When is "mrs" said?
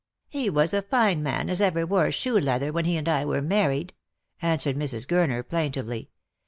4.75-5.05